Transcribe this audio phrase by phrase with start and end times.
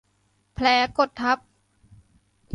[0.53, 1.37] แผลกดทับ